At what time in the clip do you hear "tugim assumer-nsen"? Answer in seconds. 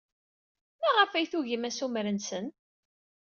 1.31-2.45